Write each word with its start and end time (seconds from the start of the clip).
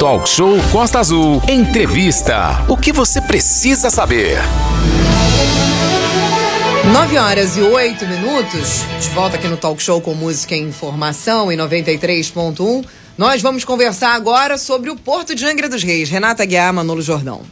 Talk 0.00 0.26
Show 0.26 0.56
Costa 0.72 0.98
Azul. 0.98 1.42
Entrevista. 1.46 2.64
O 2.70 2.74
que 2.74 2.90
você 2.90 3.20
precisa 3.20 3.90
saber? 3.90 4.38
9 6.90 7.18
horas 7.18 7.58
e 7.58 7.60
8 7.60 8.06
minutos. 8.06 8.86
De 8.98 9.10
volta 9.10 9.36
aqui 9.36 9.46
no 9.46 9.58
Talk 9.58 9.82
Show 9.82 10.00
com 10.00 10.14
música 10.14 10.56
e 10.56 10.58
informação 10.58 11.52
em 11.52 11.56
93.1. 11.58 12.86
Nós 13.18 13.42
vamos 13.42 13.62
conversar 13.62 14.14
agora 14.14 14.56
sobre 14.56 14.88
o 14.88 14.96
Porto 14.96 15.34
de 15.34 15.44
Angra 15.44 15.68
dos 15.68 15.82
Reis. 15.82 16.08
Renata 16.08 16.46
Guiar, 16.46 16.72
Manolo 16.72 17.02
Jordão. 17.02 17.42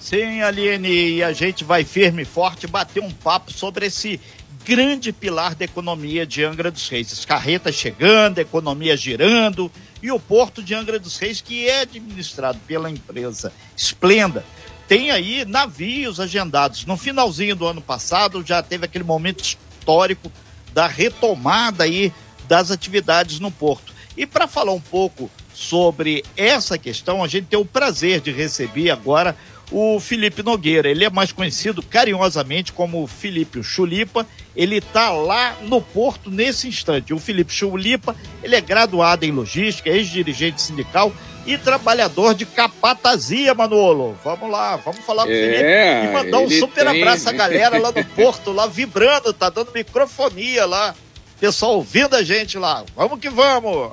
Sim, 0.00 0.40
Aline, 0.40 0.88
e 0.88 1.22
a 1.22 1.32
gente 1.32 1.62
vai 1.62 1.84
firme 1.84 2.22
e 2.22 2.24
forte 2.24 2.66
bater 2.66 3.00
um 3.00 3.12
papo 3.12 3.52
sobre 3.52 3.86
esse 3.86 4.20
grande 4.64 5.12
pilar 5.12 5.54
da 5.54 5.64
economia 5.64 6.26
de 6.26 6.44
Angra 6.44 6.70
dos 6.70 6.88
Reis. 6.88 7.12
As 7.12 7.24
carretas 7.24 7.74
chegando, 7.74 8.38
a 8.38 8.42
economia 8.42 8.96
girando 8.96 9.70
e 10.02 10.10
o 10.10 10.20
Porto 10.20 10.62
de 10.62 10.74
Angra 10.74 10.98
dos 10.98 11.18
Reis, 11.18 11.40
que 11.40 11.68
é 11.68 11.82
administrado 11.82 12.58
pela 12.66 12.90
empresa 12.90 13.52
Splenda, 13.76 14.44
tem 14.86 15.10
aí 15.10 15.44
navios 15.44 16.18
agendados. 16.18 16.84
No 16.84 16.96
finalzinho 16.96 17.54
do 17.54 17.66
ano 17.66 17.80
passado 17.80 18.44
já 18.44 18.62
teve 18.62 18.84
aquele 18.84 19.04
momento 19.04 19.42
histórico 19.42 20.30
da 20.72 20.86
retomada 20.86 21.84
aí 21.84 22.12
das 22.48 22.70
atividades 22.70 23.38
no 23.38 23.50
porto. 23.50 23.92
E 24.16 24.26
para 24.26 24.48
falar 24.48 24.72
um 24.72 24.80
pouco 24.80 25.30
sobre 25.54 26.24
essa 26.36 26.76
questão, 26.76 27.22
a 27.22 27.28
gente 27.28 27.46
tem 27.46 27.58
o 27.58 27.64
prazer 27.64 28.20
de 28.20 28.32
receber 28.32 28.90
agora 28.90 29.36
o 29.70 30.00
Felipe 30.00 30.42
Nogueira. 30.42 30.90
Ele 30.90 31.04
é 31.04 31.10
mais 31.10 31.32
conhecido 31.32 31.82
carinhosamente 31.82 32.72
como 32.72 33.06
Felipe 33.06 33.62
Chulipa. 33.62 34.26
Ele 34.56 34.76
está 34.78 35.10
lá 35.10 35.56
no 35.62 35.80
Porto 35.80 36.30
nesse 36.30 36.66
instante. 36.68 37.14
O 37.14 37.18
Felipe 37.18 37.52
Chulipa, 37.52 38.16
ele 38.42 38.56
é 38.56 38.60
graduado 38.60 39.24
em 39.24 39.30
logística, 39.30 39.88
ex-dirigente 39.88 40.60
sindical 40.60 41.12
e 41.46 41.56
trabalhador 41.56 42.34
de 42.34 42.44
capatazia, 42.44 43.54
Manolo. 43.54 44.16
Vamos 44.24 44.50
lá, 44.50 44.76
vamos 44.76 45.00
falar 45.04 45.24
com 45.24 45.30
o 45.30 45.34
Felipe 45.34 45.62
É, 45.62 46.04
e 46.04 46.12
mandar 46.12 46.38
um 46.38 46.50
super 46.50 46.86
tem- 46.86 47.00
abraço 47.02 47.28
à 47.28 47.32
galera 47.32 47.78
lá 47.78 47.92
no 47.92 48.04
Porto, 48.04 48.52
lá 48.52 48.66
vibrando, 48.66 49.32
tá 49.32 49.48
dando 49.48 49.72
microfonia 49.72 50.66
lá. 50.66 50.94
Pessoal 51.38 51.76
ouvindo 51.76 52.14
a 52.14 52.22
gente 52.22 52.58
lá. 52.58 52.84
Vamos 52.94 53.18
que 53.18 53.30
vamos! 53.30 53.92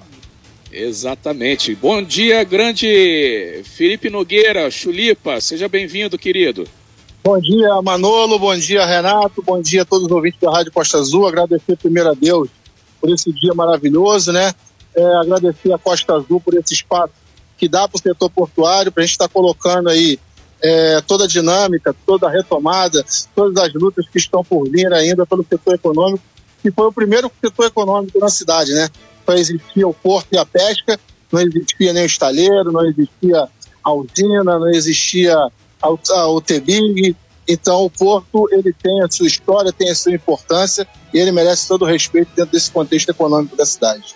Exatamente. 0.72 1.74
Bom 1.76 2.02
dia, 2.02 2.44
grande 2.44 3.62
Felipe 3.64 4.10
Nogueira, 4.10 4.70
Chulipa. 4.70 5.40
Seja 5.40 5.68
bem-vindo, 5.68 6.18
querido. 6.18 6.68
Bom 7.24 7.40
dia, 7.40 7.82
Manolo. 7.82 8.40
Bom 8.40 8.56
dia, 8.56 8.86
Renato. 8.86 9.42
Bom 9.42 9.62
dia 9.62 9.82
a 9.82 9.86
todos 9.86 10.06
os 10.06 10.12
ouvintes 10.12 10.40
da 10.40 10.52
Rádio 10.52 10.72
Costa 10.72 10.98
Azul. 10.98 11.28
Agradecer 11.28 11.76
primeiro 11.78 12.10
a 12.10 12.14
Deus 12.14 12.50
por 13.02 13.10
esse 13.12 13.32
dia 13.32 13.54
maravilhoso, 13.54 14.32
né? 14.32 14.54
É, 14.96 15.04
agradecer 15.18 15.72
a 15.74 15.78
Costa 15.78 16.16
Azul 16.16 16.40
por 16.42 16.54
esse 16.56 16.74
espaço 16.74 17.14
que 17.58 17.68
dá 17.68 17.88
para 17.88 17.98
o 17.98 18.02
setor 18.02 18.30
portuário, 18.30 18.92
para 18.92 19.04
a 19.04 19.06
gente 19.06 19.14
estar 19.14 19.28
colocando 19.28 19.90
aí 19.90 20.20
é, 20.62 21.02
toda 21.02 21.26
a 21.26 21.28
dinâmica, 21.28 21.96
toda 22.06 22.28
a 22.28 22.32
retomada, 22.32 23.04
todas 23.36 23.64
as 23.64 23.74
lutas 23.74 24.08
que 24.08 24.18
estão 24.18 24.44
por 24.44 24.70
vir 24.70 24.92
ainda 24.94 25.26
pelo 25.26 25.46
setor 25.48 25.76
econômico, 25.76 26.24
que 26.62 26.72
foi 26.72 26.88
o 26.88 26.94
primeiro 26.94 27.32
setor 27.44 27.68
econômico 27.68 28.20
na 28.20 28.30
cidade, 28.30 28.74
né? 28.74 28.90
Só 29.28 29.34
existia 29.34 29.86
o 29.86 29.94
porto 29.94 30.30
e 30.32 30.38
a 30.38 30.46
pesca, 30.46 30.98
não 31.30 31.42
existia 31.42 31.92
nem 31.92 32.04
o 32.04 32.06
estaleiro, 32.06 32.72
não 32.72 32.88
existia 32.88 33.46
a 33.84 33.92
usina, 33.92 34.44
não 34.44 34.70
existia 34.70 35.36
a, 35.82 36.28
UTBIG. 36.30 37.14
Então, 37.46 37.84
o 37.84 37.90
porto 37.90 38.48
ele 38.54 38.72
tem 38.72 39.04
a 39.04 39.10
sua 39.10 39.28
história, 39.28 39.74
tem 39.74 39.90
a 39.90 39.96
sua 39.96 40.14
importância 40.14 40.88
e 41.14 41.18
ele 41.18 41.34
merece 41.34 41.68
todo 41.68 41.82
o 41.82 41.86
respeito 41.86 42.30
dentro 42.36 42.54
desse 42.54 42.72
contexto 42.72 43.10
econômico 43.10 43.56
da 43.58 43.66
cidade. 43.66 44.16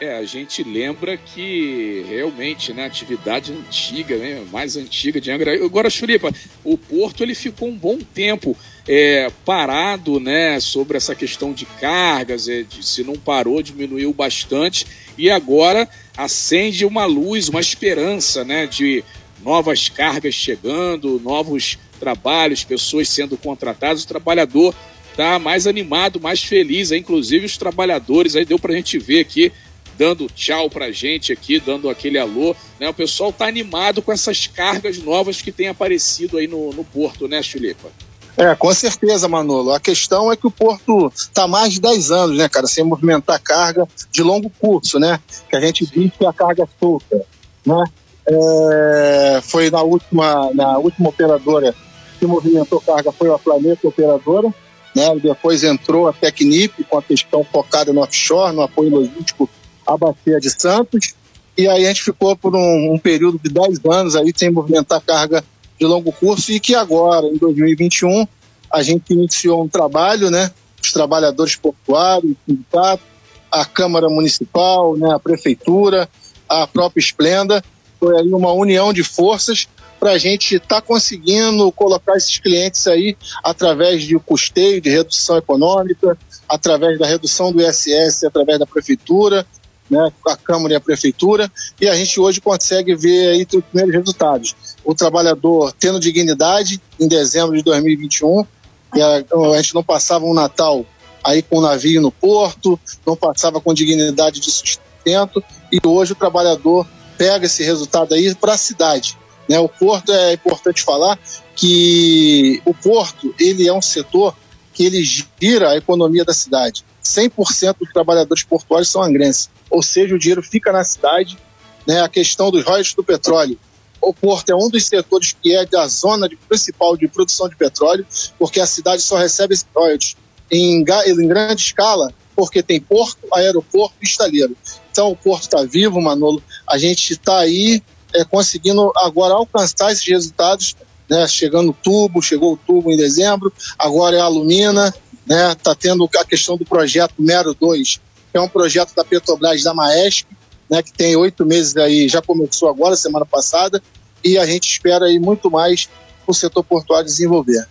É, 0.00 0.18
a 0.18 0.24
gente 0.24 0.62
lembra 0.62 1.16
que 1.16 2.04
realmente, 2.08 2.72
né, 2.72 2.86
atividade 2.86 3.52
antiga, 3.52 4.16
né, 4.16 4.44
mais 4.52 4.76
antiga 4.76 5.20
de 5.20 5.30
Angra. 5.30 5.54
Agora, 5.64 5.88
Chulipa, 5.88 6.30
o 6.62 6.76
Porto 6.76 7.22
ele 7.22 7.34
ficou 7.34 7.68
um 7.68 7.76
bom 7.76 7.98
tempo 7.98 8.56
é, 8.88 9.30
parado, 9.44 10.20
né, 10.20 10.60
sobre 10.60 10.96
essa 10.96 11.14
questão 11.14 11.52
de 11.52 11.66
cargas, 11.66 12.48
é, 12.48 12.62
de- 12.62 12.84
se 12.86 13.02
não 13.02 13.14
parou, 13.14 13.62
diminuiu 13.62 14.12
bastante, 14.12 14.86
e 15.18 15.28
agora 15.30 15.88
acende 16.16 16.84
uma 16.84 17.04
luz, 17.04 17.48
uma 17.48 17.60
esperança, 17.60 18.44
né, 18.44 18.66
de 18.66 19.02
novas 19.42 19.88
cargas 19.88 20.34
chegando, 20.34 21.20
novos 21.20 21.78
trabalhos, 21.98 22.64
pessoas 22.64 23.08
sendo 23.08 23.36
contratadas, 23.36 24.04
o 24.04 24.08
trabalhador 24.08 24.74
tá 25.16 25.38
mais 25.38 25.66
animado, 25.66 26.20
mais 26.20 26.42
feliz, 26.42 26.92
aí, 26.92 26.98
inclusive 26.98 27.46
os 27.46 27.56
trabalhadores, 27.56 28.36
aí 28.36 28.44
deu 28.44 28.58
pra 28.58 28.74
gente 28.74 28.98
ver 28.98 29.20
aqui, 29.20 29.50
dando 29.96 30.28
tchau 30.28 30.68
pra 30.68 30.92
gente 30.92 31.32
aqui, 31.32 31.58
dando 31.58 31.88
aquele 31.88 32.18
alô, 32.18 32.54
né? 32.78 32.86
O 32.86 32.92
pessoal 32.92 33.32
tá 33.32 33.46
animado 33.46 34.02
com 34.02 34.12
essas 34.12 34.46
cargas 34.46 34.98
novas 34.98 35.40
que 35.40 35.50
têm 35.50 35.68
aparecido 35.68 36.36
aí 36.36 36.46
no, 36.46 36.70
no 36.74 36.84
porto, 36.84 37.26
né, 37.26 37.42
Chulipa? 37.42 37.90
É, 38.36 38.54
com 38.54 38.72
certeza, 38.74 39.26
Manolo. 39.26 39.72
A 39.72 39.80
questão 39.80 40.30
é 40.30 40.36
que 40.36 40.46
o 40.46 40.50
Porto 40.50 41.10
está 41.14 41.44
há 41.44 41.48
mais 41.48 41.72
de 41.72 41.80
10 41.80 42.10
anos, 42.10 42.36
né, 42.36 42.48
cara, 42.48 42.66
sem 42.66 42.84
movimentar 42.84 43.40
carga 43.40 43.88
de 44.10 44.22
longo 44.22 44.50
curso, 44.50 44.98
né? 44.98 45.18
Que 45.48 45.56
a 45.56 45.60
gente 45.60 45.86
diz 45.86 46.12
que 46.12 46.24
é 46.24 46.28
a 46.28 46.32
carga 46.32 46.68
solta, 46.78 47.24
né? 47.64 47.84
É, 48.28 49.40
foi 49.42 49.70
na 49.70 49.82
última, 49.82 50.50
na 50.52 50.76
última 50.78 51.08
operadora 51.08 51.74
que 52.18 52.26
movimentou 52.26 52.80
carga 52.80 53.12
foi 53.12 53.32
a 53.32 53.38
Planeta 53.38 53.88
Operadora, 53.88 54.52
né? 54.94 55.16
Depois 55.22 55.64
entrou 55.64 56.08
a 56.08 56.12
Tecnip 56.12 56.84
com 56.84 56.98
a 56.98 57.02
questão 57.02 57.44
focada 57.44 57.92
no 57.92 58.02
offshore, 58.02 58.54
no 58.54 58.62
apoio 58.62 58.90
logístico 58.90 59.48
à 59.86 59.96
Bacia 59.96 60.38
de 60.40 60.50
Santos. 60.50 61.14
E 61.56 61.66
aí 61.68 61.86
a 61.86 61.88
gente 61.88 62.02
ficou 62.02 62.36
por 62.36 62.54
um, 62.54 62.92
um 62.92 62.98
período 62.98 63.38
de 63.42 63.48
10 63.48 63.80
anos 63.86 64.16
aí 64.16 64.30
sem 64.36 64.50
movimentar 64.50 65.00
carga 65.00 65.42
de 65.78 65.86
longo 65.86 66.12
curso 66.12 66.52
e 66.52 66.60
que 66.60 66.74
agora, 66.74 67.26
em 67.26 67.36
2021, 67.36 68.26
a 68.72 68.82
gente 68.82 69.12
iniciou 69.12 69.62
um 69.62 69.68
trabalho, 69.68 70.30
né? 70.30 70.50
Os 70.82 70.92
trabalhadores 70.92 71.56
portuários, 71.56 72.32
o 72.32 72.36
sindicato, 72.50 73.02
a 73.50 73.64
Câmara 73.64 74.08
Municipal, 74.08 74.96
né? 74.96 75.14
a 75.14 75.18
Prefeitura, 75.18 76.08
a 76.48 76.66
própria 76.66 77.00
Esplenda, 77.00 77.62
foi 77.98 78.18
aí 78.18 78.32
uma 78.32 78.52
união 78.52 78.92
de 78.92 79.02
forças 79.02 79.66
para 79.98 80.12
a 80.12 80.18
gente 80.18 80.56
estar 80.56 80.82
conseguindo 80.82 81.72
colocar 81.72 82.16
esses 82.16 82.38
clientes 82.38 82.86
aí 82.86 83.16
através 83.42 84.02
de 84.02 84.18
custeio, 84.18 84.80
de 84.80 84.90
redução 84.90 85.38
econômica, 85.38 86.16
através 86.48 86.98
da 86.98 87.06
redução 87.06 87.50
do 87.50 87.62
ISS, 87.62 88.24
através 88.24 88.58
da 88.58 88.66
Prefeitura, 88.66 89.46
né, 89.90 90.12
a 90.26 90.36
Câmara 90.36 90.74
e 90.74 90.76
a 90.76 90.80
Prefeitura, 90.80 91.50
e 91.80 91.88
a 91.88 91.94
gente 91.94 92.20
hoje 92.20 92.40
consegue 92.40 92.94
ver 92.94 93.28
aí 93.28 93.46
os 93.50 93.64
primeiros 93.64 93.94
resultados. 93.94 94.54
O 94.86 94.94
trabalhador 94.94 95.72
tendo 95.72 96.00
dignidade 96.00 96.80
em 96.98 97.08
dezembro 97.08 97.56
de 97.56 97.62
2021, 97.62 98.46
e 98.94 99.02
a, 99.02 99.24
a 99.52 99.56
gente 99.56 99.74
não 99.74 99.82
passava 99.82 100.24
um 100.24 100.32
Natal 100.32 100.86
aí 101.24 101.42
com 101.42 101.58
o 101.58 101.60
navio 101.60 102.00
no 102.00 102.12
porto, 102.12 102.78
não 103.04 103.16
passava 103.16 103.60
com 103.60 103.74
dignidade 103.74 104.38
de 104.38 104.50
sustento, 104.50 105.42
e 105.72 105.80
hoje 105.84 106.12
o 106.12 106.16
trabalhador 106.16 106.86
pega 107.18 107.46
esse 107.46 107.64
resultado 107.64 108.14
aí 108.14 108.32
para 108.34 108.54
a 108.54 108.58
cidade. 108.58 109.18
Né? 109.48 109.58
O 109.58 109.68
porto 109.68 110.12
é 110.12 110.34
importante 110.34 110.82
falar 110.82 111.18
que 111.56 112.62
o 112.64 112.72
porto 112.72 113.34
ele 113.40 113.66
é 113.66 113.72
um 113.72 113.82
setor 113.82 114.36
que 114.72 114.84
ele 114.84 115.02
gira 115.02 115.70
a 115.70 115.76
economia 115.76 116.24
da 116.24 116.34
cidade. 116.34 116.84
100% 117.02 117.76
dos 117.80 117.92
trabalhadores 117.92 118.42
portuários 118.42 118.90
são 118.90 119.02
angrenses, 119.02 119.48
ou 119.70 119.82
seja, 119.82 120.14
o 120.14 120.18
dinheiro 120.18 120.42
fica 120.42 120.70
na 120.70 120.84
cidade. 120.84 121.38
Né? 121.86 122.00
A 122.02 122.08
questão 122.08 122.50
dos 122.50 122.64
royalties 122.64 122.94
do 122.94 123.02
petróleo. 123.02 123.58
O 124.00 124.12
porto 124.12 124.50
é 124.50 124.54
um 124.54 124.68
dos 124.68 124.86
setores 124.86 125.34
que 125.40 125.54
é 125.54 125.64
da 125.66 125.86
zona 125.88 126.28
de- 126.28 126.36
principal 126.36 126.96
de 126.96 127.08
produção 127.08 127.48
de 127.48 127.56
petróleo, 127.56 128.06
porque 128.38 128.60
a 128.60 128.66
cidade 128.66 129.02
só 129.02 129.16
recebe 129.16 129.54
esses 129.54 129.66
royalties 129.74 130.16
em, 130.50 130.84
em 131.06 131.28
grande 131.28 131.60
escala, 131.60 132.12
porque 132.34 132.62
tem 132.62 132.80
porto, 132.80 133.18
aeroporto 133.32 133.94
e 134.02 134.04
estaleiro. 134.04 134.56
Então 134.90 135.10
o 135.10 135.16
porto 135.16 135.42
está 135.42 135.62
vivo, 135.64 136.00
Manolo. 136.00 136.42
A 136.68 136.78
gente 136.78 137.12
está 137.12 137.38
aí 137.38 137.82
é, 138.14 138.24
conseguindo 138.24 138.92
agora 138.96 139.34
alcançar 139.34 139.92
esses 139.92 140.06
resultados, 140.06 140.74
né? 141.08 141.26
Chegando 141.26 141.70
o 141.70 141.74
tubo, 141.74 142.22
chegou 142.22 142.54
o 142.54 142.56
tubo 142.56 142.92
em 142.92 142.96
dezembro, 142.96 143.52
agora 143.78 144.16
é 144.16 144.20
a 144.20 144.24
alumina, 144.24 144.94
né? 145.26 145.54
Tá 145.62 145.74
tendo 145.74 146.08
a 146.18 146.24
questão 146.24 146.56
do 146.56 146.64
projeto 146.64 147.14
Mero 147.18 147.54
2, 147.54 148.00
que 148.32 148.38
é 148.38 148.40
um 148.40 148.48
projeto 148.48 148.94
da 148.94 149.04
Petrobras 149.04 149.62
da 149.62 149.74
Maesp, 149.74 150.26
né? 150.70 150.82
Que 150.82 150.92
tem 150.92 151.16
oito 151.16 151.44
meses 151.44 151.76
aí, 151.76 152.08
já 152.08 152.22
começou 152.22 152.68
agora, 152.68 152.96
semana 152.96 153.24
passada, 153.24 153.82
e 154.22 154.38
a 154.38 154.46
gente 154.46 154.68
espera 154.68 155.06
aí 155.06 155.18
muito 155.18 155.50
mais 155.50 155.88
o 156.26 156.34
setor 156.34 156.64
portuário 156.64 157.06
desenvolver. 157.06 157.66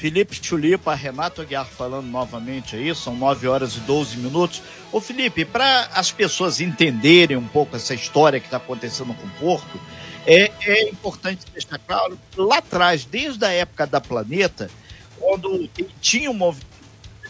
Felipe 0.00 0.40
Chulipa, 0.42 0.94
Renato 0.94 1.42
Aguiar 1.42 1.66
falando 1.66 2.06
novamente 2.06 2.74
aí, 2.74 2.94
são 2.94 3.14
9 3.14 3.46
horas 3.46 3.76
e 3.76 3.80
12 3.80 4.16
minutos. 4.16 4.62
Ô 4.90 4.98
Felipe, 4.98 5.44
para 5.44 5.90
as 5.92 6.10
pessoas 6.10 6.58
entenderem 6.58 7.36
um 7.36 7.46
pouco 7.46 7.76
essa 7.76 7.92
história 7.92 8.40
que 8.40 8.46
está 8.46 8.56
acontecendo 8.56 9.12
com 9.12 9.26
o 9.26 9.30
Porto, 9.32 9.78
é, 10.26 10.50
é 10.62 10.88
importante 10.88 11.44
deixar 11.52 11.78
claro, 11.78 12.18
lá 12.34 12.58
atrás, 12.58 13.04
desde 13.04 13.44
a 13.44 13.50
época 13.50 13.86
da 13.86 14.00
Planeta, 14.00 14.70
quando 15.18 15.68
tinha 16.00 16.30
um 16.30 16.34
movimento, 16.34 16.66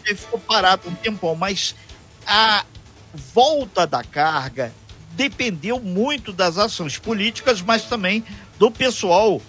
ele 0.05 0.15
ficou 0.15 0.39
parado 0.39 0.87
um 0.87 0.95
tempão, 0.95 1.35
mas 1.35 1.75
a 2.25 2.63
volta 3.13 3.85
da 3.85 4.01
carga 4.01 4.73
dependeu 5.15 5.79
muito 5.79 6.31
das 6.31 6.57
ações 6.57 6.97
políticas, 6.97 7.61
mas 7.61 7.83
também 7.83 8.23
do 8.57 8.71
pessoal 8.71 9.41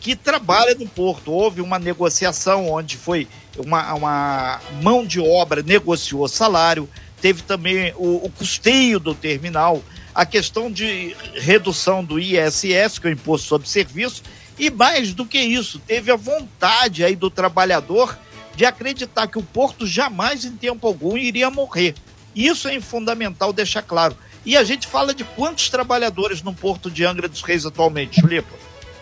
que 0.00 0.14
trabalha 0.14 0.74
no 0.74 0.86
porto. 0.86 1.32
Houve 1.32 1.60
uma 1.60 1.78
negociação 1.78 2.70
onde 2.70 2.96
foi 2.96 3.26
uma, 3.56 3.94
uma 3.94 4.60
mão 4.82 5.04
de 5.04 5.20
obra, 5.20 5.62
negociou 5.62 6.28
salário, 6.28 6.88
teve 7.20 7.42
também 7.42 7.92
o, 7.96 8.26
o 8.26 8.30
custeio 8.30 9.00
do 9.00 9.14
terminal, 9.14 9.82
a 10.14 10.24
questão 10.24 10.70
de 10.70 11.16
redução 11.34 12.04
do 12.04 12.18
ISS, 12.18 12.98
que 12.98 13.06
é 13.06 13.10
o 13.10 13.12
Imposto 13.12 13.48
sobre 13.48 13.68
Serviço, 13.68 14.22
e 14.58 14.70
mais 14.70 15.14
do 15.14 15.24
que 15.24 15.38
isso, 15.38 15.78
teve 15.78 16.10
a 16.10 16.16
vontade 16.16 17.04
aí 17.04 17.14
do 17.14 17.30
trabalhador 17.30 18.18
de 18.56 18.64
acreditar 18.64 19.28
que 19.28 19.38
o 19.38 19.42
porto 19.42 19.86
jamais, 19.86 20.44
em 20.44 20.56
tempo 20.56 20.86
algum, 20.86 21.16
iria 21.16 21.48
morrer. 21.48 21.94
Isso 22.34 22.68
é 22.68 22.80
fundamental 22.80 23.52
deixar 23.52 23.82
claro. 23.82 24.16
E 24.48 24.56
a 24.56 24.64
gente 24.64 24.86
fala 24.86 25.12
de 25.12 25.24
quantos 25.24 25.68
trabalhadores 25.68 26.42
no 26.42 26.54
porto 26.54 26.90
de 26.90 27.04
Angra 27.04 27.28
dos 27.28 27.42
Reis 27.42 27.66
atualmente, 27.66 28.18
Julipa? 28.18 28.48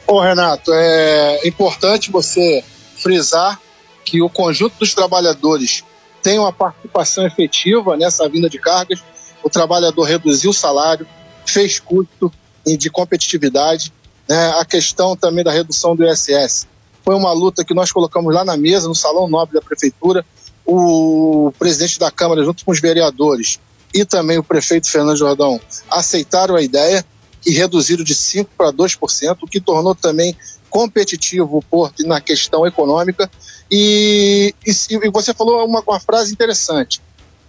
Ô, 0.04 0.18
Renato, 0.18 0.72
é 0.74 1.46
importante 1.46 2.10
você 2.10 2.64
frisar 2.96 3.56
que 4.04 4.20
o 4.20 4.28
conjunto 4.28 4.74
dos 4.80 4.92
trabalhadores 4.92 5.84
tem 6.20 6.36
uma 6.36 6.52
participação 6.52 7.24
efetiva 7.24 7.96
nessa 7.96 8.28
vinda 8.28 8.50
de 8.50 8.58
cargas. 8.58 9.04
O 9.40 9.48
trabalhador 9.48 10.02
reduziu 10.02 10.50
o 10.50 10.52
salário, 10.52 11.06
fez 11.46 11.78
custo 11.78 12.28
de 12.66 12.90
competitividade. 12.90 13.92
Né? 14.28 14.50
A 14.58 14.64
questão 14.64 15.14
também 15.14 15.44
da 15.44 15.52
redução 15.52 15.94
do 15.94 16.04
ISS 16.04 16.66
foi 17.04 17.14
uma 17.14 17.32
luta 17.32 17.64
que 17.64 17.72
nós 17.72 17.92
colocamos 17.92 18.34
lá 18.34 18.44
na 18.44 18.56
mesa, 18.56 18.88
no 18.88 18.96
Salão 18.96 19.28
Nobre 19.28 19.54
da 19.54 19.62
Prefeitura. 19.62 20.26
O 20.66 21.52
presidente 21.56 22.00
da 22.00 22.10
Câmara, 22.10 22.42
junto 22.42 22.64
com 22.64 22.72
os 22.72 22.80
vereadores, 22.80 23.60
e 23.92 24.04
também 24.04 24.38
o 24.38 24.42
prefeito 24.42 24.90
Fernando 24.90 25.16
Jordão 25.16 25.60
aceitaram 25.90 26.56
a 26.56 26.62
ideia 26.62 27.04
e 27.46 27.52
reduziram 27.52 28.02
de 28.02 28.14
5% 28.14 28.48
para 28.56 28.72
2%, 28.72 29.38
o 29.40 29.46
que 29.46 29.60
tornou 29.60 29.94
também 29.94 30.36
competitivo 30.68 31.58
o 31.58 31.62
Porto 31.62 32.06
na 32.06 32.20
questão 32.20 32.66
econômica. 32.66 33.30
E, 33.70 34.54
e, 34.66 34.72
e 34.90 35.10
você 35.10 35.32
falou 35.32 35.64
uma, 35.66 35.80
uma, 35.80 36.00
frase 36.00 36.32
interessante: 36.32 37.00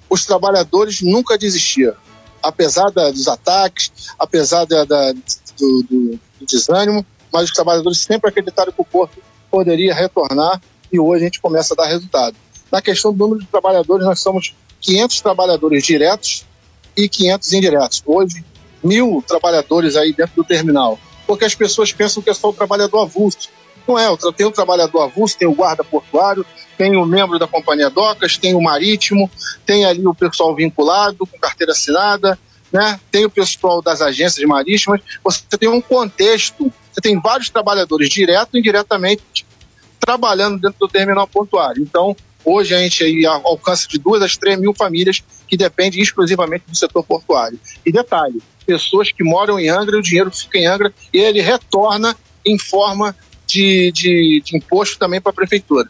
os 0.10 0.26
trabalhadores 0.26 1.02
nunca 1.02 1.38
desistiram, 1.38 1.96
apesar 2.42 2.92
da, 2.92 3.10
dos 3.12 3.28
ataques, 3.28 3.92
apesar 4.18 4.66
da, 4.66 4.86
da 4.86 5.12
do, 5.12 5.84
do, 5.90 6.20
do 6.40 6.46
desânimo, 6.46 7.06
mas 7.34 7.46
os 7.46 7.52
trabalhadores 7.52 8.00
sempre 8.00 8.30
acreditaram 8.30 8.72
que 8.72 8.82
o 8.82 8.86
Porto 8.86 9.18
poderia 9.50 9.94
retornar 9.94 10.62
e 10.92 11.00
hoje 11.00 11.22
a 11.22 11.26
gente 11.26 11.42
começa 11.42 11.74
a 11.74 11.78
dar 11.78 11.88
resultado. 11.88 12.36
Na 12.72 12.82
questão 12.82 13.12
do 13.12 13.18
número 13.18 13.42
de 13.42 13.48
trabalhadores, 13.48 14.06
nós 14.06 14.20
somos 14.20 14.54
500 14.82 15.22
trabalhadores 15.22 15.84
diretos 15.84 16.46
e 16.96 17.08
500 17.08 17.54
indiretos. 17.54 18.04
Hoje, 18.06 18.44
mil 18.84 19.24
trabalhadores 19.28 19.96
aí 19.96 20.14
dentro 20.14 20.36
do 20.36 20.44
terminal, 20.44 21.00
porque 21.26 21.46
as 21.46 21.56
pessoas 21.56 21.92
pensam 21.92 22.22
que 22.22 22.30
é 22.30 22.34
só 22.34 22.50
o 22.50 22.54
trabalhador 22.54 23.02
avulso. 23.02 23.50
Não 23.88 23.98
é, 23.98 24.08
tem 24.36 24.46
o 24.46 24.52
trabalhador 24.52 25.02
avulso, 25.02 25.38
tem 25.38 25.48
o 25.48 25.54
guarda 25.54 25.84
portuário, 25.84 26.46
tem 26.78 26.98
o 26.98 27.06
membro 27.06 27.40
da 27.40 27.48
companhia 27.48 27.90
docas, 27.90 28.38
tem 28.38 28.54
o 28.54 28.62
marítimo, 28.62 29.32
tem 29.66 29.86
ali 29.86 30.06
o 30.06 30.14
pessoal 30.14 30.54
vinculado 30.54 31.26
com 31.26 31.40
carteira 31.40 31.72
assinada, 31.72 32.38
né? 32.72 33.00
tem 33.10 33.26
o 33.26 33.30
pessoal 33.30 33.82
das 33.82 34.02
agências 34.02 34.46
marítimas. 34.46 35.00
Você 35.24 35.58
tem 35.58 35.70
um 35.70 35.80
contexto 35.80 36.72
você 36.98 37.02
tem 37.02 37.20
vários 37.20 37.52
trabalhadores, 37.52 38.10
direto 38.10 38.56
e 38.56 38.60
indiretamente, 38.60 39.46
trabalhando 40.00 40.60
dentro 40.60 40.80
do 40.80 40.88
terminal 40.88 41.28
portuário. 41.28 41.84
Então, 41.84 42.16
hoje 42.48 42.74
a 42.74 42.80
gente 42.80 43.04
aí 43.04 43.26
alcança 43.26 43.88
de 43.90 44.00
duas 44.00 44.22
às 44.22 44.38
três 44.38 44.58
mil 44.58 44.74
famílias 44.74 45.22
que 45.48 45.58
dependem 45.58 46.02
exclusivamente 46.02 46.64
do 46.68 46.76
setor 46.76 47.04
portuário. 47.04 47.60
E 47.86 47.92
detalhe, 47.92 48.42
pessoas 48.66 49.12
que 49.12 49.24
moram 49.24 49.60
em 49.60 49.70
Angra, 49.70 49.98
o 49.98 50.02
dinheiro 50.02 50.32
fica 50.32 50.58
em 50.58 50.66
Angra 50.66 50.94
e 51.14 51.18
ele 51.18 51.42
retorna 51.42 52.16
em 52.46 52.58
forma 52.58 53.14
de, 53.46 53.92
de, 53.92 54.42
de 54.46 54.58
imposto 54.58 54.98
também 54.98 55.20
para 55.20 55.32
a 55.32 55.36
prefeitura. 55.36 55.88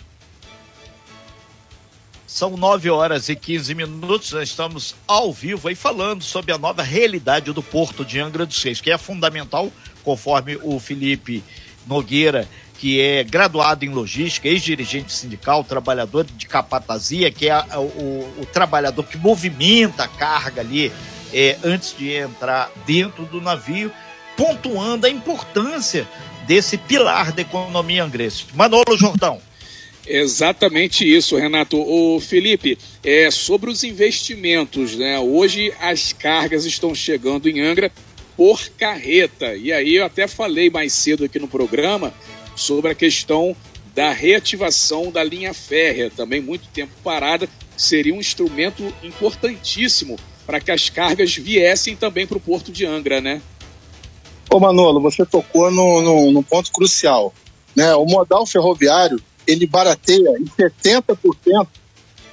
São 2.25 2.57
9 2.57 2.89
horas 2.89 3.29
e 3.29 3.35
15 3.35 3.73
minutos, 3.73 4.31
nós 4.31 4.49
estamos 4.49 4.95
ao 5.07 5.31
vivo 5.31 5.67
aí 5.67 5.75
falando 5.75 6.23
sobre 6.23 6.51
a 6.51 6.57
nova 6.57 6.83
realidade 6.83 7.51
do 7.51 7.63
Porto 7.63 8.03
de 8.03 8.19
Angra 8.19 8.45
dos 8.45 8.61
Reis, 8.61 8.81
que 8.81 8.91
é 8.91 8.97
fundamental 8.97 9.71
conforme 10.03 10.57
o 10.61 10.79
Felipe 10.79 11.43
Nogueira, 11.87 12.47
que 12.77 13.01
é 13.01 13.23
graduado 13.23 13.83
em 13.83 13.89
logística, 13.89 14.47
ex-dirigente 14.47 15.11
sindical, 15.11 15.63
trabalhador 15.63 16.23
de 16.23 16.47
capatazia, 16.47 17.31
que 17.31 17.49
é 17.49 17.57
o, 17.75 18.41
o, 18.41 18.47
trabalhador 18.53 19.03
que 19.03 19.17
movimenta 19.17 20.03
a 20.03 20.07
carga 20.07 20.61
ali 20.61 20.91
é, 21.33 21.57
antes 21.63 21.95
de 21.97 22.13
entrar 22.13 22.71
dentro 22.85 23.25
do 23.25 23.41
navio, 23.41 23.91
pontuando 24.35 25.07
a 25.07 25.09
importância 25.09 26.07
desse 26.45 26.77
pilar 26.77 27.31
da 27.31 27.41
economia 27.41 28.03
angrense. 28.03 28.45
Manolo 28.53 28.95
Jordão. 28.95 29.41
Exatamente 30.05 31.03
isso, 31.03 31.35
Renato. 31.35 31.77
O 31.77 32.21
Felipe, 32.21 32.77
é 33.03 33.29
sobre 33.29 33.69
os 33.69 33.83
investimentos, 33.83 34.95
né? 34.95 35.19
Hoje 35.19 35.73
as 35.81 36.13
cargas 36.13 36.63
estão 36.63 36.95
chegando 36.95 37.49
em 37.49 37.59
Angra 37.59 37.91
por 38.37 38.69
carreta. 38.77 39.55
E 39.55 39.73
aí 39.73 39.95
eu 39.95 40.05
até 40.05 40.27
falei 40.27 40.69
mais 40.69 40.93
cedo 40.93 41.25
aqui 41.25 41.39
no 41.39 41.47
programa 41.47 42.13
sobre 42.57 42.91
a 42.91 42.95
questão 42.95 43.55
da 43.95 44.11
reativação 44.11 45.09
da 45.11 45.23
linha 45.23 45.53
férrea, 45.53 46.11
também 46.11 46.41
muito 46.41 46.67
tempo 46.67 46.91
parada, 47.03 47.47
seria 47.77 48.13
um 48.13 48.19
instrumento 48.19 48.83
importantíssimo 49.01 50.17
para 50.45 50.59
que 50.59 50.71
as 50.71 50.89
cargas 50.89 51.35
viessem 51.35 51.95
também 51.95 52.27
para 52.27 52.37
o 52.37 52.41
Porto 52.41 52.71
de 52.71 52.85
Angra, 52.85 53.21
né? 53.21 53.41
Ô 54.51 54.59
Manolo, 54.59 55.01
você 55.01 55.25
tocou 55.25 55.71
no, 55.71 56.01
no, 56.01 56.31
no 56.31 56.43
ponto 56.43 56.71
crucial. 56.71 57.33
Né? 57.75 57.93
O 57.95 58.05
modal 58.05 58.45
ferroviário, 58.45 59.21
ele 59.45 59.67
barateia 59.67 60.37
em 60.39 60.45
70% 60.45 61.67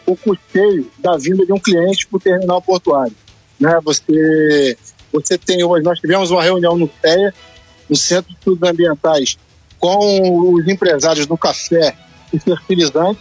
o 0.06 0.16
custeio 0.16 0.90
da 0.98 1.16
vinda 1.16 1.44
de 1.44 1.52
um 1.52 1.58
cliente 1.58 2.06
para 2.06 2.16
o 2.16 2.20
terminal 2.20 2.62
portuário. 2.62 3.14
Né? 3.58 3.78
Você 3.84 4.76
você 5.14 5.38
tem 5.38 5.62
hoje, 5.62 5.84
nós 5.84 6.00
tivemos 6.00 6.32
uma 6.32 6.42
reunião 6.42 6.76
no 6.76 6.90
CEA, 7.00 7.32
no 7.88 7.94
Centro 7.94 8.32
de 8.32 8.36
Estudos 8.36 8.68
Ambientais, 8.68 9.38
com 9.84 10.54
os 10.54 10.66
empresários 10.66 11.26
do 11.26 11.36
café 11.36 11.94
e 12.32 12.40
fertilizante, 12.40 13.20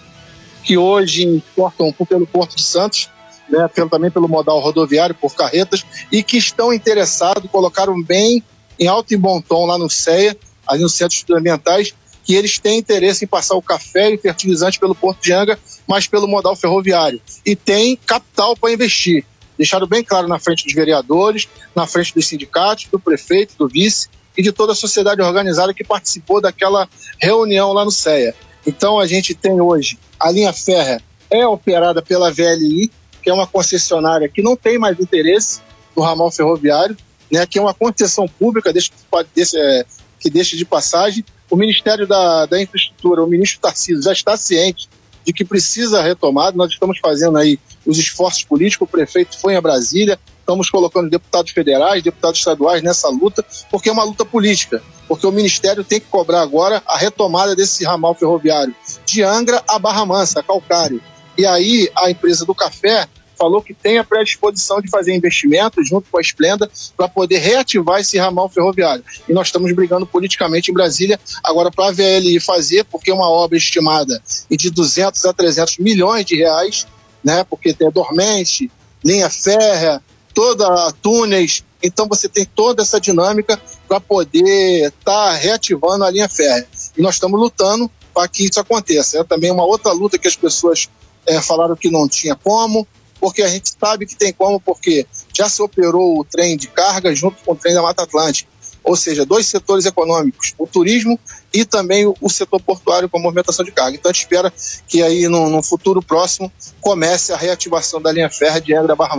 que 0.63 0.77
hoje 0.77 1.27
exportam 1.36 1.92
pelo 2.07 2.25
Porto 2.25 2.56
de 2.56 2.63
Santos, 2.63 3.10
né, 3.50 3.68
também 3.92 4.10
pelo 4.10 4.30
modal 4.30 4.62
rodoviário, 4.62 5.13
por 5.13 5.36
carretas, 5.36 5.86
e 6.10 6.24
que 6.24 6.38
estão 6.38 6.71
interessados, 6.71 7.51
colocaram 7.51 8.01
bem 8.01 8.42
em 8.80 8.88
alto 8.88 9.13
e 9.13 9.18
bom 9.18 9.42
tom 9.42 9.65
lá 9.65 9.77
no 9.77 9.89
CEA, 9.89 10.37
ali 10.66 10.81
no 10.81 10.87
Centro 10.87 11.35
Ambientais, 11.35 11.94
que 12.23 12.33
eles 12.33 12.57
têm 12.57 12.80
interesse 12.80 13.26
em 13.26 13.28
passar 13.28 13.56
o 13.56 13.61
café 13.61 14.14
e 14.14 14.18
fertilizante 14.18 14.80
pelo 14.80 14.95
Porto 14.95 15.21
de 15.21 15.33
Anga, 15.33 15.59
mas 15.85 16.07
pelo 16.07 16.30
modal 16.30 16.56
ferroviário. 16.56 17.19
E 17.45 17.57
tem 17.57 17.97
capital 17.97 18.56
para 18.56 18.71
investir 18.71 19.26
deixado 19.57 19.85
bem 19.85 20.02
claro 20.02 20.30
na 20.30 20.40
frente 20.40 20.64
dos 20.64 20.73
vereadores, 20.73 21.49
na 21.76 21.85
frente 21.85 22.14
dos 22.14 22.26
sindicatos, 22.26 22.87
do 22.90 22.97
prefeito, 22.97 23.54
do 23.57 23.68
vice 23.68 24.07
e 24.37 24.42
de 24.42 24.52
toda 24.52 24.73
a 24.73 24.75
sociedade 24.75 25.21
organizada 25.21 25.73
que 25.73 25.83
participou 25.83 26.42
daquela 26.42 26.87
reunião 27.19 27.73
lá 27.73 27.85
no 27.85 27.92
CEA. 27.92 28.33
Então 28.66 28.99
a 28.99 29.06
gente 29.06 29.33
tem 29.33 29.59
hoje 29.59 29.97
a 30.19 30.31
linha 30.31 30.54
férrea 30.54 31.02
é 31.30 31.45
operada 31.45 32.02
pela 32.02 32.31
VLI, 32.31 32.92
que 33.21 33.30
é 33.30 33.33
uma 33.33 33.47
concessionária 33.47 34.30
que 34.30 34.42
não 34.42 34.56
tem 34.56 34.78
mais 34.78 34.99
interesse 34.99 35.61
no 35.95 36.04
ramal 36.04 36.31
ferroviário, 36.31 36.95
né, 37.31 37.45
que 37.45 37.57
é 37.57 37.61
uma 37.61 37.73
concessão 37.73 38.28
pública 38.28 38.69
é, 38.69 39.85
que 40.19 40.30
deixa 40.30 40.56
de 40.56 40.63
passagem. 40.63 41.25
O 41.49 41.56
Ministério 41.56 42.07
da, 42.07 42.45
da 42.45 42.61
Infraestrutura, 42.61 43.23
o 43.23 43.28
ministro 43.28 43.59
Tarcísio, 43.59 44.02
já 44.02 44.13
está 44.13 44.37
ciente 44.37 44.87
de 45.25 45.33
que 45.33 45.44
precisa 45.44 46.02
retomada. 46.02 46.56
Nós 46.56 46.71
estamos 46.71 46.99
fazendo 46.99 47.37
aí 47.37 47.59
os 47.85 47.97
esforços 47.97 48.44
políticos, 48.44 48.87
o 48.87 48.92
prefeito 48.92 49.40
foi 49.40 49.56
a 49.56 49.61
Brasília, 49.61 50.19
estamos 50.44 50.69
colocando 50.69 51.09
deputados 51.09 51.52
federais, 51.52 52.04
deputados 52.04 52.40
estaduais 52.40 52.83
nessa 52.83 53.09
luta, 53.09 53.44
porque 53.71 53.90
é 53.90 53.92
uma 53.92 54.04
luta 54.04 54.26
política, 54.26 54.83
porque 55.07 55.26
o 55.26 55.31
Ministério 55.31 55.83
tem 55.83 56.00
que 56.00 56.07
cobrar 56.07 56.42
agora 56.42 56.83
a 56.85 56.97
retomada 56.97 57.56
desse 57.56 57.83
ramal 57.83 58.14
ferroviário 58.14 58.76
de 59.06 59.23
Angra 59.23 59.64
a 59.68 59.80
Barra 59.80 60.06
Mansa, 60.06 60.42
a 60.42 60.44
Calcário. 60.44 61.02
E 61.38 61.45
aí 61.45 61.90
a 61.95 62.12
empresa 62.12 62.45
do 62.45 62.54
café 62.54 63.07
falou 63.38 63.62
que 63.62 63.73
tem 63.73 63.97
a 63.97 64.04
predisposição 64.04 64.80
de 64.80 64.90
fazer 64.90 65.16
investimentos 65.16 65.88
junto 65.88 66.09
com 66.09 66.18
a 66.18 66.21
Esplenda 66.21 66.69
para 66.95 67.09
poder 67.09 67.40
reativar 67.40 68.00
esse 68.00 68.18
ramal 68.18 68.47
ferroviário. 68.47 69.04
E 69.28 69.33
nós 69.33 69.47
estamos 69.47 69.73
brigando 69.73 70.06
politicamente 70.06 70.71
em 70.71 70.73
Brasília 70.73 71.19
agora 71.44 71.71
para 71.71 71.88
a 71.88 71.92
VLI 71.92 72.40
fazer, 72.40 72.85
porque 72.85 73.12
é 73.12 73.14
uma 73.14 73.30
obra 73.30 73.57
estimada 73.57 74.21
de 74.50 74.69
200 74.69 75.26
a 75.26 75.33
300 75.33 75.80
milhões 75.80 76.26
de 76.26 76.35
reais, 76.35 76.85
né? 77.23 77.44
Porque 77.44 77.73
tem 77.73 77.90
dormente, 77.90 78.71
linha 79.04 79.30
férrea, 79.30 80.02
toda 80.33 80.92
túneis. 81.02 81.63
Então 81.81 82.07
você 82.07 82.30
tem 82.30 82.45
toda 82.45 82.81
essa 82.81 82.99
dinâmica 82.99 83.59
para 83.87 83.99
poder 83.99 84.87
estar 84.87 84.94
tá 85.04 85.31
reativando 85.33 86.04
a 86.04 86.11
linha 86.11 86.30
férrea. 86.30 86.68
E 86.97 87.02
nós 87.02 87.16
estamos 87.16 87.40
lutando 87.40 87.90
para 88.13 88.28
que 88.28 88.45
isso 88.45 88.59
aconteça. 88.59 89.19
É 89.19 89.23
também 89.23 89.52
uma 89.52 89.66
outra 89.66 89.92
luta 89.92 90.18
que 90.18 90.28
as 90.28 90.35
pessoas 90.35 90.87
é, 91.25 91.42
falaram 91.42 91.75
que 91.75 91.90
não 91.90 92.07
tinha 92.07 92.35
como, 92.35 92.87
porque 93.19 93.42
a 93.42 93.47
gente 93.47 93.71
sabe 93.80 94.06
que 94.06 94.16
tem 94.16 94.33
como, 94.33 94.59
porque 94.59 95.06
já 95.33 95.49
se 95.49 95.61
operou 95.61 96.19
o 96.19 96.23
trem 96.23 96.57
de 96.57 96.68
carga 96.68 97.13
junto 97.16 97.44
com 97.44 97.54
o 97.54 97.56
trem 97.56 97.73
da 97.73 97.81
Mata 97.81 98.04
Atlântica. 98.04 98.52
Ou 98.83 98.97
seja, 98.97 99.25
dois 99.25 99.45
setores 99.45 99.85
econômicos, 99.85 100.54
o 100.57 100.68
turismo 100.68 101.18
e 101.54 101.63
também 101.63 102.06
o, 102.06 102.30
setor 102.30 102.59
portuário 102.59 103.07
com 103.07 103.18
a 103.18 103.21
movimentação 103.21 103.63
de 103.63 103.71
carga. 103.71 103.95
Então 103.95 104.09
a 104.09 104.13
gente 104.13 104.23
espera 104.23 104.54
que 104.87 105.02
aí 105.02 105.30
no, 105.30 105.49
no 105.49 105.63
futuro 105.63 106.02
próximo 106.02 106.52
comece 106.81 107.31
a 107.31 107.37
reativação 107.37 108.02
da 108.02 108.11
linha 108.11 108.30
férrea 108.30 108.59
de 108.59 108.75
Angra 108.75 108.94
Barra. 108.94 109.16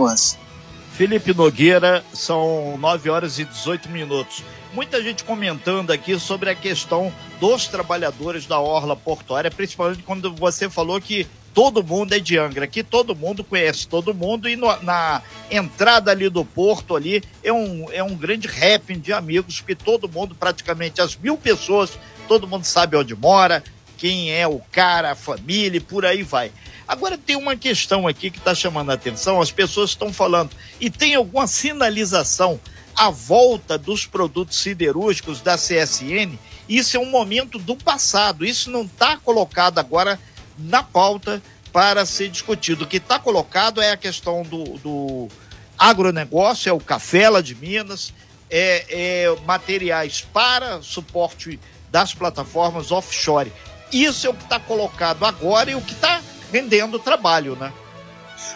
Felipe 0.95 1.33
Nogueira, 1.33 2.05
são 2.13 2.77
9 2.77 3.09
horas 3.09 3.37
e 3.37 3.43
18 3.43 3.89
minutos. 3.89 4.41
Muita 4.73 5.03
gente 5.03 5.25
comentando 5.25 5.91
aqui 5.91 6.17
sobre 6.17 6.49
a 6.49 6.55
questão 6.55 7.11
dos 7.37 7.67
trabalhadores 7.67 8.45
da 8.45 8.61
Orla 8.61 8.95
Portuária, 8.95 9.51
principalmente 9.51 10.03
quando 10.03 10.33
você 10.33 10.69
falou 10.69 11.01
que 11.01 11.27
todo 11.53 11.83
mundo 11.83 12.13
é 12.13 12.19
de 12.19 12.37
Angra, 12.37 12.65
que 12.65 12.81
todo 12.81 13.13
mundo 13.13 13.43
conhece 13.43 13.89
todo 13.89 14.13
mundo 14.13 14.47
e 14.47 14.55
no, 14.55 14.67
na 14.83 15.21
entrada 15.51 16.11
ali 16.11 16.29
do 16.29 16.45
porto 16.45 16.95
ali 16.95 17.21
é 17.43 17.51
um, 17.51 17.91
é 17.91 18.01
um 18.01 18.15
grande 18.15 18.47
rapping 18.47 18.99
de 18.99 19.11
amigos, 19.11 19.59
porque 19.59 19.75
todo 19.75 20.07
mundo, 20.07 20.33
praticamente 20.33 21.01
as 21.01 21.13
mil 21.17 21.35
pessoas, 21.35 21.99
todo 22.25 22.47
mundo 22.47 22.63
sabe 22.63 22.95
onde 22.95 23.13
mora, 23.13 23.61
quem 24.05 24.31
é 24.31 24.47
o 24.47 24.59
cara, 24.71 25.13
a 25.13 25.15
família 25.15 25.77
e 25.79 25.81
por 25.81 26.05
aí 26.05 26.21
vai. 26.21 26.51
Agora 26.87 27.17
tem 27.17 27.35
uma 27.35 27.55
questão 27.55 28.07
aqui 28.07 28.29
que 28.29 28.37
está 28.37 28.53
chamando 28.53 28.91
a 28.91 28.93
atenção, 28.93 29.41
as 29.41 29.49
pessoas 29.49 29.89
estão 29.89 30.13
falando, 30.13 30.51
e 30.79 30.91
tem 30.91 31.15
alguma 31.15 31.47
sinalização 31.47 32.59
à 32.95 33.09
volta 33.09 33.79
dos 33.79 34.05
produtos 34.05 34.59
siderúrgicos 34.59 35.41
da 35.41 35.55
CSN? 35.55 36.37
Isso 36.69 36.95
é 36.95 36.99
um 36.99 37.09
momento 37.09 37.57
do 37.57 37.75
passado, 37.75 38.45
isso 38.45 38.69
não 38.69 38.83
está 38.83 39.17
colocado 39.17 39.79
agora 39.79 40.19
na 40.55 40.83
pauta 40.83 41.41
para 41.73 42.05
ser 42.05 42.29
discutido. 42.29 42.83
O 42.83 42.87
que 42.87 42.97
está 42.97 43.17
colocado 43.17 43.81
é 43.81 43.89
a 43.89 43.97
questão 43.97 44.43
do, 44.43 44.77
do 44.77 45.27
agronegócio, 45.75 46.69
é 46.69 46.73
o 46.73 46.79
café 46.79 47.27
lá 47.27 47.41
de 47.41 47.55
Minas, 47.55 48.13
é, 48.51 49.23
é 49.23 49.35
materiais 49.47 50.21
para 50.21 50.79
suporte 50.83 51.59
das 51.89 52.13
plataformas 52.13 52.91
offshore. 52.91 53.51
Isso 53.91 54.27
é 54.27 54.29
o 54.29 54.33
que 54.33 54.43
está 54.43 54.59
colocado 54.59 55.25
agora 55.25 55.71
e 55.71 55.75
o 55.75 55.81
que 55.81 55.93
está 55.93 56.21
rendendo 56.51 56.99
trabalho, 56.99 57.55
né? 57.55 57.71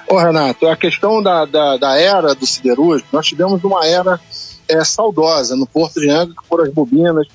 Ô, 0.08 0.18
Renato, 0.18 0.68
a 0.68 0.76
questão 0.76 1.22
da, 1.22 1.46
da, 1.46 1.78
da 1.78 1.98
era 1.98 2.34
do 2.34 2.46
siderúrgico, 2.46 3.10
nós 3.12 3.28
tivemos 3.28 3.64
uma 3.64 3.86
era 3.86 4.20
é, 4.68 4.84
saudosa 4.84 5.56
no 5.56 5.66
Porto 5.66 6.00
de 6.00 6.10
Angra, 6.10 6.36
que 6.40 6.48
foram 6.48 6.64
as 6.64 6.74
bobinas, 6.74 7.28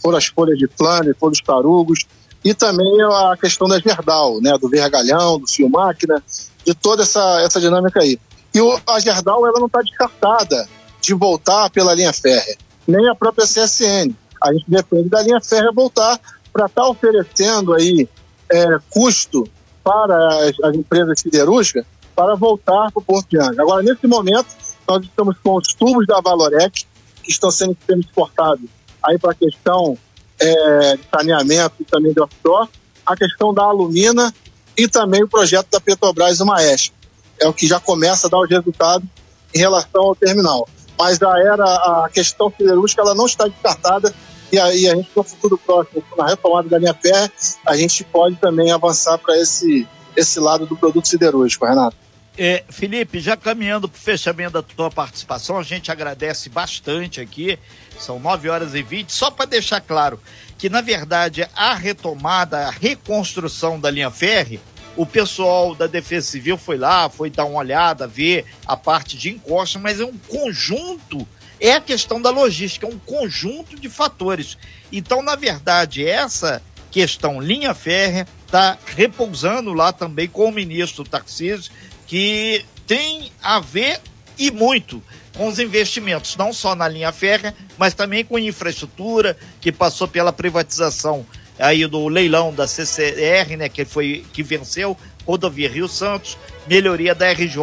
foram 0.00 0.18
as 0.18 0.26
folhas 0.26 0.58
de 0.58 0.68
flâner, 0.68 1.14
foram 1.18 1.32
os 1.32 1.40
tarugos, 1.40 2.06
e 2.44 2.52
também 2.54 2.86
a 3.02 3.36
questão 3.36 3.68
da 3.68 3.78
Gerdau, 3.78 4.40
né, 4.40 4.56
do 4.58 4.68
vergalhão, 4.68 5.38
do 5.38 5.46
fio 5.46 5.68
máquina, 5.68 6.22
de 6.64 6.74
toda 6.74 7.02
essa, 7.02 7.40
essa 7.42 7.60
dinâmica 7.60 8.00
aí. 8.00 8.18
E 8.52 8.60
o, 8.60 8.80
a 8.86 8.98
Gerdau 8.98 9.46
ela 9.46 9.58
não 9.58 9.66
está 9.66 9.80
descartada 9.80 10.68
de 11.00 11.14
voltar 11.14 11.70
pela 11.70 11.94
linha 11.94 12.12
férrea, 12.12 12.56
nem 12.86 13.08
a 13.08 13.14
própria 13.14 13.46
CSN. 13.46 14.14
A 14.42 14.52
gente 14.52 14.64
depende 14.68 15.08
da 15.08 15.22
linha 15.22 15.40
férrea 15.40 15.70
voltar 15.72 16.18
para 16.52 16.66
estar 16.66 16.82
tá 16.82 16.88
oferecendo 16.88 17.72
aí 17.72 18.08
é, 18.50 18.64
custo 18.90 19.48
para 19.82 20.48
as, 20.48 20.60
as 20.62 20.74
empresas 20.74 21.20
siderúrgicas 21.20 21.84
para 22.14 22.34
voltar 22.34 22.90
para 22.92 23.00
o 23.00 23.02
Porto 23.02 23.28
de 23.30 23.38
Angra. 23.38 23.62
Agora, 23.62 23.82
nesse 23.82 24.06
momento, 24.06 24.46
nós 24.86 25.02
estamos 25.02 25.36
com 25.42 25.56
os 25.56 25.68
tubos 25.74 26.06
da 26.06 26.20
Valorec, 26.20 26.84
que 27.22 27.30
estão 27.30 27.50
sendo, 27.50 27.76
exportados 27.88 28.68
aí 29.02 29.18
para 29.18 29.32
a 29.32 29.34
questão 29.34 29.96
é, 30.38 30.96
de 30.96 31.02
saneamento 31.10 31.74
e 31.80 31.84
também 31.84 32.12
de 32.12 32.20
offshore, 32.20 32.68
a 33.06 33.16
questão 33.16 33.52
da 33.54 33.62
alumina 33.62 34.32
e 34.76 34.86
também 34.88 35.22
o 35.22 35.28
projeto 35.28 35.68
da 35.70 35.80
Petrobras 35.80 36.40
e 36.40 36.44
Maestro. 36.44 36.92
É 37.40 37.48
o 37.48 37.52
que 37.52 37.66
já 37.66 37.80
começa 37.80 38.26
a 38.26 38.30
dar 38.30 38.40
os 38.40 38.48
resultados 38.48 39.08
em 39.54 39.58
relação 39.58 40.02
ao 40.02 40.14
terminal. 40.14 40.68
Mas 40.98 41.20
a 41.22 41.38
era 41.40 41.64
a 41.64 42.08
questão 42.12 42.52
siderúrgica 42.56 43.02
ela 43.02 43.14
não 43.14 43.26
está 43.26 43.48
descartada 43.48 44.14
e 44.52 44.60
aí 44.60 44.86
a 44.86 44.94
gente 44.94 45.08
no 45.16 45.22
futuro 45.22 45.56
próximo, 45.56 46.04
na 46.16 46.26
retomada 46.26 46.68
da 46.68 46.78
linha 46.78 46.94
férrea, 46.94 47.32
a 47.66 47.74
gente 47.74 48.04
pode 48.04 48.36
também 48.36 48.70
avançar 48.70 49.16
para 49.16 49.34
esse, 49.38 49.88
esse 50.14 50.38
lado 50.38 50.66
do 50.66 50.76
produto 50.76 51.08
siderúrgico, 51.08 51.64
Renato. 51.64 51.96
É, 52.36 52.62
Felipe, 52.68 53.18
já 53.18 53.36
caminhando 53.36 53.88
para 53.88 53.96
o 53.96 54.00
fechamento 54.00 54.52
da 54.52 54.62
tua 54.62 54.90
participação, 54.90 55.58
a 55.58 55.62
gente 55.62 55.90
agradece 55.90 56.50
bastante 56.50 57.20
aqui, 57.20 57.58
são 57.98 58.18
9 58.18 58.48
horas 58.50 58.74
e 58.74 58.82
20, 58.82 59.10
só 59.10 59.30
para 59.30 59.46
deixar 59.46 59.80
claro 59.80 60.20
que, 60.58 60.68
na 60.68 60.80
verdade, 60.80 61.48
a 61.54 61.74
retomada, 61.74 62.68
a 62.68 62.70
reconstrução 62.70 63.80
da 63.80 63.90
linha 63.90 64.10
férrea, 64.10 64.60
o 64.96 65.06
pessoal 65.06 65.74
da 65.74 65.86
Defesa 65.86 66.26
Civil 66.26 66.58
foi 66.58 66.76
lá, 66.76 67.08
foi 67.08 67.30
dar 67.30 67.46
uma 67.46 67.58
olhada, 67.58 68.06
ver 68.06 68.44
a 68.66 68.76
parte 68.76 69.16
de 69.16 69.30
encosta, 69.30 69.78
mas 69.78 70.00
é 70.00 70.04
um 70.04 70.16
conjunto 70.28 71.26
é 71.62 71.74
a 71.74 71.80
questão 71.80 72.20
da 72.20 72.28
logística, 72.28 72.84
é 72.84 72.90
um 72.90 72.98
conjunto 72.98 73.78
de 73.78 73.88
fatores. 73.88 74.58
Então, 74.90 75.22
na 75.22 75.36
verdade, 75.36 76.04
essa 76.04 76.60
questão 76.90 77.40
linha 77.40 77.72
férrea 77.72 78.26
está 78.44 78.76
repousando 78.84 79.72
lá 79.72 79.92
também 79.92 80.26
com 80.28 80.48
o 80.48 80.52
ministro 80.52 81.04
Tarcísio, 81.04 81.72
que 82.04 82.64
tem 82.84 83.30
a 83.40 83.60
ver 83.60 84.00
e 84.36 84.50
muito 84.50 85.00
com 85.36 85.46
os 85.46 85.60
investimentos, 85.60 86.36
não 86.36 86.52
só 86.52 86.74
na 86.74 86.88
linha 86.88 87.12
férrea, 87.12 87.54
mas 87.78 87.94
também 87.94 88.24
com 88.24 88.38
infraestrutura, 88.38 89.38
que 89.60 89.70
passou 89.70 90.08
pela 90.08 90.32
privatização 90.32 91.24
aí 91.58 91.86
do 91.86 92.08
leilão 92.08 92.52
da 92.52 92.66
CCR, 92.66 93.56
né, 93.56 93.68
que 93.68 93.84
foi 93.84 94.26
que 94.32 94.42
venceu, 94.42 94.98
rodovia 95.24 95.70
Rio 95.70 95.86
Santos, 95.86 96.36
melhoria 96.66 97.14
da 97.14 97.30
RJ 97.30 97.54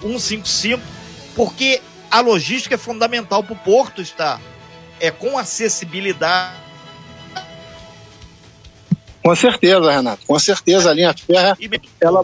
155, 0.00 0.82
porque 1.36 1.82
a 2.14 2.20
logística 2.20 2.76
é 2.76 2.78
fundamental 2.78 3.42
para 3.42 3.54
o 3.54 3.56
porto 3.56 4.00
estar 4.00 4.40
é 5.00 5.10
com 5.10 5.36
acessibilidade. 5.36 6.54
Com 9.20 9.34
certeza, 9.34 9.90
Renato. 9.90 10.24
Com 10.24 10.38
certeza 10.38 10.90
a 10.90 10.94
linha 10.94 11.12
férrea, 11.12 11.56
ela 12.00 12.22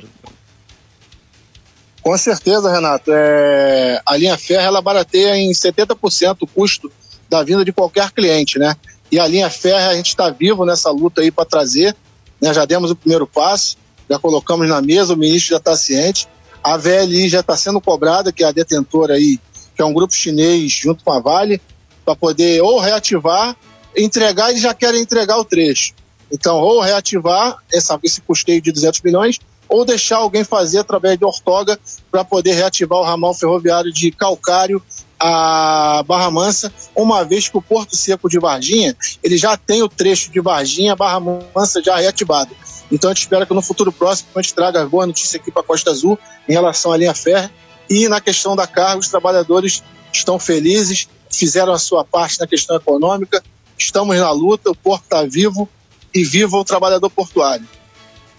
com 2.00 2.16
certeza, 2.16 2.70
Renato. 2.70 3.10
É... 3.12 4.00
A 4.06 4.16
linha 4.16 4.38
férrea 4.38 4.66
ela 4.66 4.80
barateia 4.80 5.36
em 5.36 5.50
70% 5.50 6.36
o 6.42 6.46
custo 6.46 6.90
da 7.28 7.42
vinda 7.42 7.64
de 7.64 7.72
qualquer 7.72 8.12
cliente, 8.12 8.60
né? 8.60 8.76
E 9.10 9.18
a 9.18 9.26
linha 9.26 9.50
férrea 9.50 9.88
a 9.88 9.94
gente 9.94 10.10
está 10.10 10.30
vivo 10.30 10.64
nessa 10.64 10.88
luta 10.92 11.20
aí 11.20 11.32
para 11.32 11.44
trazer. 11.44 11.96
Né? 12.40 12.54
Já 12.54 12.64
demos 12.64 12.92
o 12.92 12.96
primeiro 12.96 13.26
passo, 13.26 13.76
já 14.08 14.20
colocamos 14.20 14.68
na 14.68 14.80
mesa, 14.80 15.14
o 15.14 15.16
ministro 15.16 15.50
já 15.50 15.56
está 15.56 15.74
ciente. 15.74 16.28
A 16.62 16.76
VLI 16.76 17.28
já 17.28 17.40
está 17.40 17.56
sendo 17.56 17.80
cobrada, 17.80 18.32
que 18.32 18.44
é 18.44 18.46
a 18.46 18.52
detentora 18.52 19.14
aí 19.14 19.40
que 19.80 19.82
é 19.82 19.86
um 19.86 19.94
grupo 19.94 20.12
chinês 20.12 20.72
junto 20.72 21.02
com 21.02 21.10
a 21.10 21.20
Vale, 21.20 21.58
para 22.04 22.14
poder 22.14 22.60
ou 22.60 22.78
reativar, 22.78 23.56
entregar, 23.96 24.50
eles 24.50 24.60
já 24.60 24.74
querem 24.74 25.00
entregar 25.00 25.38
o 25.38 25.44
trecho. 25.44 25.94
Então, 26.30 26.58
ou 26.58 26.82
reativar 26.82 27.56
essa, 27.72 27.98
esse 28.02 28.20
custeio 28.20 28.60
de 28.60 28.70
200 28.72 29.00
milhões, 29.00 29.38
ou 29.66 29.86
deixar 29.86 30.18
alguém 30.18 30.44
fazer 30.44 30.80
através 30.80 31.18
de 31.18 31.24
ortoga 31.24 31.80
para 32.10 32.22
poder 32.22 32.52
reativar 32.52 32.98
o 32.98 33.04
ramal 33.04 33.32
ferroviário 33.32 33.90
de 33.90 34.10
Calcário 34.10 34.82
a 35.18 36.02
Barra 36.06 36.30
Mansa, 36.30 36.70
uma 36.94 37.24
vez 37.24 37.48
que 37.48 37.56
o 37.56 37.62
Porto 37.62 37.96
Seco 37.96 38.28
de 38.28 38.38
Varginha, 38.38 38.94
ele 39.22 39.38
já 39.38 39.56
tem 39.56 39.82
o 39.82 39.88
trecho 39.88 40.30
de 40.30 40.40
Varginha, 40.40 40.94
Barra 40.94 41.20
Mansa 41.20 41.82
já 41.82 41.96
reativado. 41.96 42.54
Então 42.92 43.08
a 43.08 43.14
gente 43.14 43.22
espera 43.22 43.46
que 43.46 43.54
no 43.54 43.62
futuro 43.62 43.90
próximo 43.90 44.28
a 44.34 44.42
gente 44.42 44.52
traga 44.52 44.84
boa 44.84 45.06
notícia 45.06 45.40
aqui 45.40 45.50
para 45.50 45.62
a 45.62 45.64
Costa 45.64 45.90
Azul 45.90 46.18
em 46.46 46.52
relação 46.52 46.92
à 46.92 46.98
linha 46.98 47.14
férrea 47.14 47.50
e 47.90 48.08
na 48.08 48.20
questão 48.20 48.54
da 48.54 48.68
carga, 48.68 49.00
os 49.00 49.08
trabalhadores 49.08 49.82
estão 50.12 50.38
felizes, 50.38 51.08
fizeram 51.28 51.72
a 51.72 51.78
sua 51.78 52.04
parte 52.04 52.38
na 52.38 52.46
questão 52.46 52.76
econômica, 52.76 53.42
estamos 53.76 54.16
na 54.16 54.30
luta, 54.30 54.70
o 54.70 54.76
porto 54.76 55.02
está 55.02 55.24
vivo 55.24 55.68
e 56.14 56.22
viva 56.22 56.56
o 56.56 56.64
trabalhador 56.64 57.10
portuário. 57.10 57.66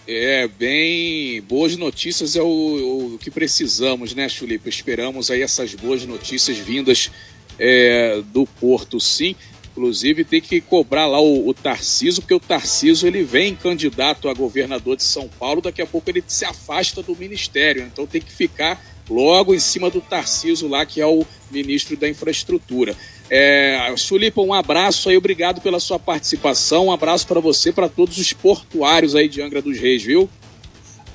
É, 0.08 0.48
bem, 0.48 1.40
boas 1.42 1.76
notícias 1.76 2.34
é 2.34 2.42
o, 2.42 3.14
o 3.14 3.18
que 3.18 3.30
precisamos, 3.30 4.14
né, 4.14 4.28
Chulipa? 4.28 4.68
Esperamos 4.68 5.30
aí 5.30 5.42
essas 5.42 5.74
boas 5.74 6.04
notícias 6.04 6.56
vindas 6.58 7.10
é, 7.58 8.20
do 8.32 8.46
Porto, 8.46 8.98
sim. 8.98 9.36
Inclusive 9.70 10.24
tem 10.24 10.40
que 10.40 10.60
cobrar 10.60 11.06
lá 11.06 11.20
o, 11.20 11.48
o 11.48 11.54
Tarciso, 11.54 12.20
porque 12.20 12.34
o 12.34 12.40
Tarciso 12.40 13.06
ele 13.06 13.22
vem 13.22 13.54
candidato 13.54 14.28
a 14.28 14.34
governador 14.34 14.96
de 14.96 15.04
São 15.04 15.28
Paulo, 15.28 15.62
daqui 15.62 15.80
a 15.80 15.86
pouco 15.86 16.10
ele 16.10 16.22
se 16.26 16.44
afasta 16.44 17.02
do 17.02 17.16
ministério, 17.16 17.82
então 17.82 18.06
tem 18.06 18.20
que 18.20 18.32
ficar 18.32 18.82
logo 19.08 19.54
em 19.54 19.58
cima 19.58 19.90
do 19.90 20.00
Tarciso 20.00 20.68
lá, 20.68 20.84
que 20.86 21.00
é 21.00 21.06
o 21.06 21.24
ministro 21.50 21.96
da 21.96 22.08
Infraestrutura. 22.08 22.96
É, 23.30 23.94
Chulipa, 23.96 24.40
um 24.40 24.52
abraço 24.52 25.08
aí, 25.08 25.16
obrigado 25.16 25.60
pela 25.60 25.80
sua 25.80 25.98
participação, 25.98 26.86
um 26.86 26.92
abraço 26.92 27.26
para 27.26 27.40
você, 27.40 27.72
para 27.72 27.88
todos 27.88 28.18
os 28.18 28.32
portuários 28.32 29.14
aí 29.14 29.28
de 29.28 29.40
Angra 29.40 29.62
dos 29.62 29.78
Reis, 29.78 30.02
viu? 30.02 30.28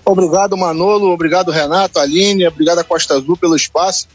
Obrigado, 0.03 0.57
Manolo, 0.57 1.11
obrigado, 1.11 1.51
Renato, 1.51 1.99
Aline, 1.99 2.47
obrigado 2.47 2.79
a 2.79 2.83
Costa 2.83 3.15
Azul 3.15 3.37
pelo 3.37 3.55
espaço. 3.55 4.07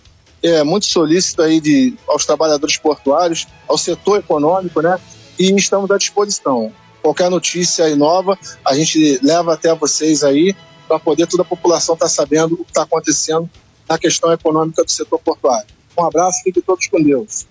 É 0.43 0.64
muito 0.64 0.87
solícito 0.87 1.43
aí 1.43 1.61
de, 1.61 1.95
aos 2.09 2.25
trabalhadores 2.25 2.76
portuários, 2.76 3.47
ao 3.69 3.79
setor 3.79 4.19
econômico, 4.19 4.81
né? 4.81 4.99
E 5.38 5.55
estamos 5.55 5.91
à 5.91 5.97
disposição. 5.97 6.73
Qualquer 7.00 7.31
notícia 7.31 7.85
aí 7.85 7.95
nova, 7.95 8.37
a 8.64 8.75
gente 8.75 9.21
leva 9.23 9.55
até 9.55 9.73
vocês 9.75 10.25
aí 10.25 10.57
para 10.88 10.99
poder 10.99 11.26
toda 11.26 11.43
a 11.43 11.47
população 11.47 11.95
estar 11.95 12.07
tá 12.07 12.11
sabendo 12.11 12.55
o 12.55 12.64
que 12.64 12.71
está 12.71 12.83
acontecendo 12.83 13.49
na 13.93 13.99
questão 13.99 14.33
econômica 14.33 14.83
do 14.83 14.91
setor 14.91 15.19
portuário. 15.19 15.67
Um 15.99 16.05
abraço, 16.05 16.43
fiquem 16.43 16.63
todos 16.63 16.87
com 16.87 17.03
Deus. 17.03 17.47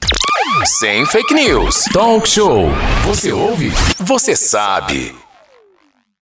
Sem 0.80 1.06
fake 1.06 1.34
news. 1.34 1.86
Talk 1.94 2.28
show. 2.28 2.66
Você 3.06 3.32
ouve? 3.32 3.70
Você 4.00 4.36
sabe. 4.36 5.16